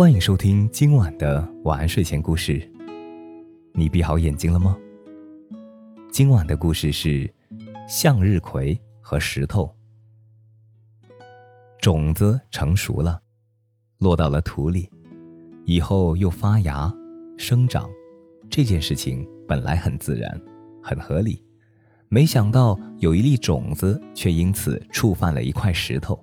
[0.00, 2.66] 欢迎收听今晚的晚安睡前故事。
[3.74, 4.74] 你闭好眼睛了吗？
[6.10, 7.30] 今晚的故事是
[7.86, 9.70] 向日葵和石头。
[11.82, 13.20] 种子成熟了，
[13.98, 14.88] 落到了土里，
[15.66, 16.90] 以后又发芽、
[17.36, 17.86] 生长。
[18.48, 20.40] 这件事情本来很自然，
[20.82, 21.44] 很合理。
[22.08, 26.18] 没想到有一粒种子却因此触犯了一块石头。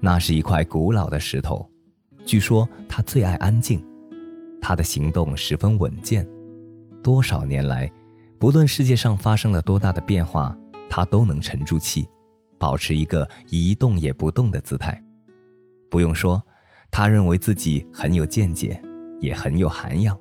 [0.00, 1.70] 那是一块古老的石头，
[2.24, 3.84] 据说他最爱安静，
[4.60, 6.26] 他的行动十分稳健。
[7.02, 7.90] 多少年来，
[8.38, 10.56] 不论世界上发生了多大的变化，
[10.88, 12.08] 他都能沉住气。
[12.56, 15.02] 保持一个一动也不动的姿态，
[15.90, 16.42] 不用说，
[16.90, 18.80] 他认为自己很有见解，
[19.20, 20.18] 也很有涵养，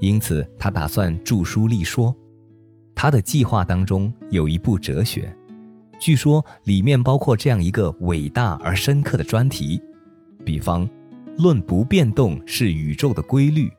[0.00, 2.14] 因此他打算著书立说。
[2.94, 5.34] 他的计划当中有一部哲学，
[5.98, 9.80] 据说里面包括这样一个伟大而深刻的专题，
[10.44, 10.86] 比方，
[11.38, 13.72] 论不变动是宇宙的规律，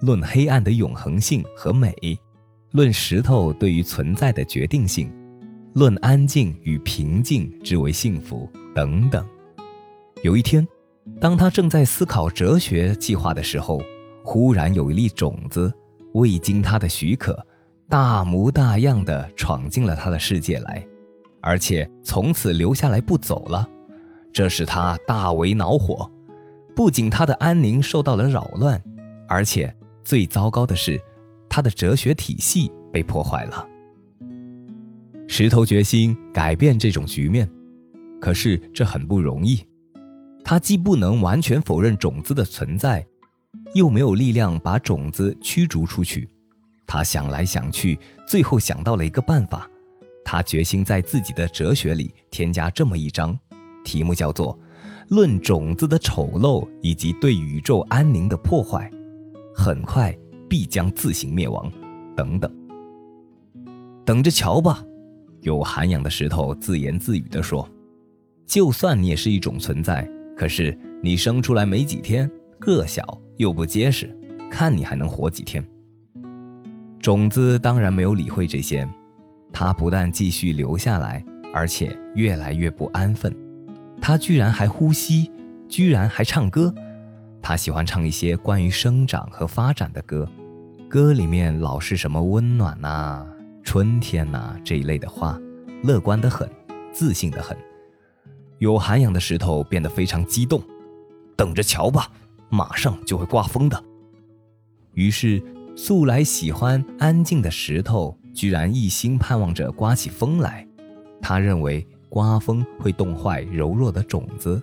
[0.00, 1.94] 论黑暗的永恒性和美，
[2.72, 5.08] 论石头对于存在的决定性。
[5.74, 9.24] 论安静与平静之为幸福等等。
[10.24, 10.66] 有一天，
[11.20, 13.80] 当他正在思考哲学计划的时候，
[14.24, 15.72] 忽然有一粒种子，
[16.14, 17.46] 未经他的许可，
[17.88, 20.84] 大模大样的闯进了他的世界来，
[21.40, 23.68] 而且从此留下来不走了。
[24.32, 26.10] 这使他大为恼火。
[26.74, 28.82] 不仅他的安宁受到了扰乱，
[29.28, 31.00] 而且最糟糕的是，
[31.48, 33.66] 他的哲学体系被破坏了。
[35.28, 37.48] 石头决心改变这种局面，
[38.20, 39.64] 可是这很不容易。
[40.44, 43.06] 他既不能完全否认种子的存在，
[43.74, 46.28] 又没有力量把种子驱逐出去。
[46.86, 49.68] 他想来想去，最后想到了一个办法。
[50.22, 53.38] 他决心在自己的哲学里添加这么一章，
[53.84, 54.54] 题目叫做
[55.08, 58.90] 《论种子的丑陋以及对宇宙安宁的破坏》，
[59.54, 60.16] 很快
[60.48, 61.70] 必将自行灭亡。
[62.16, 62.50] 等等，
[64.04, 64.84] 等着瞧吧。
[65.40, 67.68] 有涵养的石头自言自语地说
[68.46, 74.16] ：“就算你也是一种存在，可是你生出来没几天，个小又不结实，
[74.50, 75.62] 看你还能活几天。”
[76.98, 78.88] 种子当然没有理会这些，
[79.52, 81.22] 它不但继续留下来，
[81.52, 83.34] 而且越来越不安分。
[84.06, 85.32] 他居然还呼吸，
[85.66, 86.74] 居然还唱歌。
[87.40, 90.28] 他喜欢唱一些关于生长和发展的歌，
[90.90, 93.26] 歌里面老是什么温暖呐。
[93.62, 95.40] 春天呐，这一类的话，
[95.82, 96.46] 乐观的很，
[96.92, 97.56] 自信的很。
[98.58, 100.62] 有涵养的石头变得非常激动，
[101.34, 102.06] 等着瞧吧，
[102.50, 103.84] 马上就会刮风的。
[104.92, 105.42] 于是，
[105.74, 110.68] 素来喜欢安静的石头，居然一心盼望着刮起风来。
[111.22, 114.62] 他认为刮风会冻坏柔弱的种子，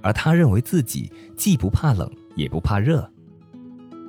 [0.00, 3.10] 而他认为自己既不怕冷，也不怕热。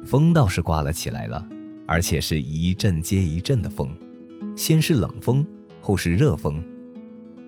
[0.05, 1.43] 风倒是刮了起来了，
[1.87, 3.89] 而且是一阵接一阵的风。
[4.55, 5.43] 先是冷风，
[5.81, 6.63] 后是热风，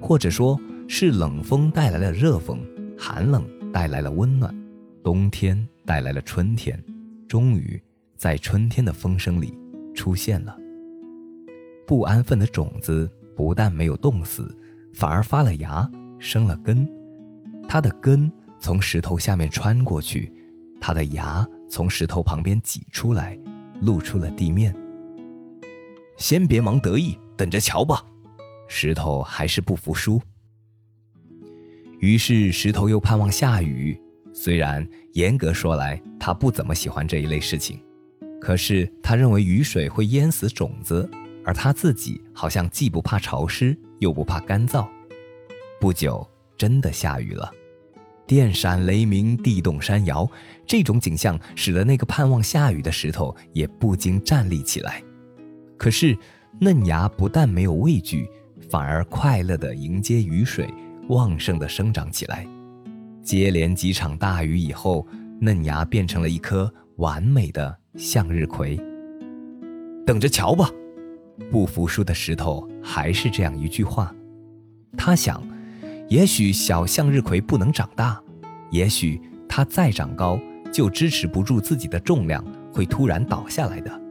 [0.01, 2.59] 或者说是冷风带来了热风，
[2.97, 4.51] 寒冷带来了温暖，
[5.03, 6.84] 冬天带来了春天，
[7.28, 7.79] 终于
[8.17, 9.56] 在春天的风声里
[9.94, 10.57] 出现了。
[11.85, 14.51] 不安分的种子不但没有冻死，
[14.94, 15.90] 反而发了芽，
[16.20, 16.88] 生了根。
[17.68, 20.34] 它的根从石头下面穿过去，
[20.82, 23.38] 它的芽从石头旁边挤出来，
[23.82, 24.76] 露出了地面。
[26.18, 28.04] 先别忙得意，等着瞧吧。
[28.68, 30.22] 石头还是不服输，
[32.00, 34.00] 于是石头又盼望下雨。
[34.32, 37.80] 虽然严格说来，他不怎么喜欢这一类事情，
[38.40, 41.10] 可是他认为雨水会淹死种子，
[41.50, 44.88] 而他自己好像既不怕潮湿，又不怕干燥。
[45.82, 46.24] 不久，
[46.56, 47.52] 真的下雨了，
[48.28, 50.30] 电闪雷鸣，地动山摇，
[50.68, 55.02] 这种景象使得那个盼望下雨的石头也不禁站立起来。
[55.76, 56.16] 可是，
[56.62, 58.30] 嫩芽不但没有畏惧，
[58.70, 60.72] 反而快乐地迎接雨水，
[61.08, 62.46] 旺盛地生长起来。
[63.23, 65.03] 接连几场大雨以后，
[65.41, 68.79] 嫩芽变成了一颗完美的向日葵。
[70.06, 70.70] 等着瞧吧！
[71.52, 74.14] 不服输的石头还是这样一句话。
[74.97, 75.41] 他想，
[76.08, 78.22] 也许小向日葵不能长大，
[78.72, 80.40] 也许它再长高，
[80.72, 82.44] 就支持不住自己的重量，
[82.74, 84.02] 会突然倒下来的。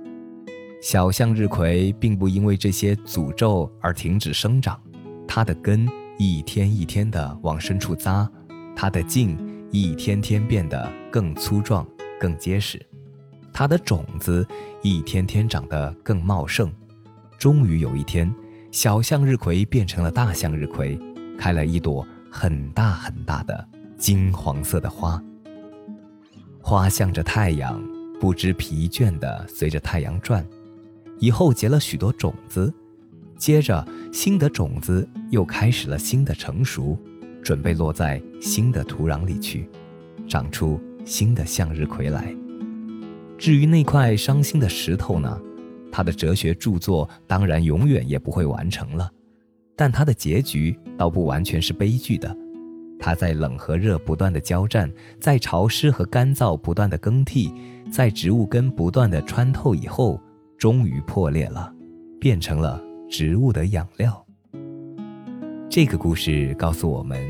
[0.81, 4.81] 小向日葵并不因为这些诅咒而停止生长，
[5.27, 5.89] 它的根
[6.19, 8.31] 一天一天地往深处扎，
[8.77, 9.37] 它的茎
[9.73, 11.87] 一天天变得更粗壮、
[12.21, 12.81] 更结实，
[13.53, 14.47] 它的种子
[14.83, 16.73] 一天天长得更茂盛。
[17.39, 18.29] 终于有一天，
[18.73, 20.99] 小向日葵变成了大向日葵，
[21.39, 23.65] 开了一朵很大很大的
[23.97, 25.23] 金黄色的花。
[26.61, 27.81] 花向着太阳，
[28.19, 30.45] 不知疲倦地随着太阳转，
[31.21, 32.75] 以后结了许多种子，
[33.37, 36.99] 接着新的种子又开始了新的成熟，
[37.41, 39.71] 准备落在新的土壤里去，
[40.27, 42.35] 长出新的向日葵来。
[43.39, 45.41] 至于那块伤心的石头呢，
[45.91, 49.11] 他的哲学著作当然永远也不会完成了，
[49.77, 52.37] 但他的结局倒不完全是悲剧的。
[53.01, 57.53] 他在冷和热不断的交战，在潮湿和干燥不断的更替，
[57.93, 60.21] 在植物根不断的穿透以后，
[60.57, 61.73] 终于破裂了，
[62.21, 64.27] 变成了植物的养料。
[65.71, 67.25] 这个故事告诉我们，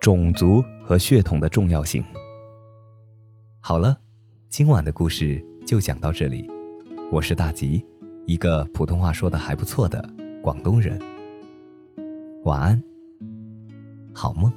[0.00, 2.02] 种族和血统的重要性。
[3.60, 3.96] 好了，
[4.48, 6.50] 今晚的故事就讲到这里。
[7.12, 7.84] 我是大吉，
[8.26, 10.08] 一个普通话说的还不错的
[10.42, 10.98] 广东人。
[12.44, 12.82] 晚安，
[14.12, 14.52] 好梦。